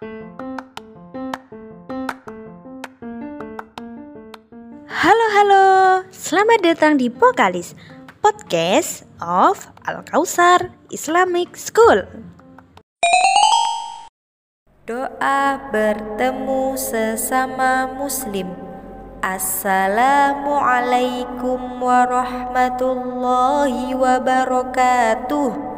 [0.00, 0.16] Halo
[5.36, 5.64] halo,
[6.08, 7.76] selamat datang di Pokalis
[8.24, 12.08] Podcast of Al Kausar Islamic School.
[14.88, 18.48] Doa bertemu sesama muslim.
[19.20, 25.68] Assalamualaikum warahmatullahi wabarakatuh.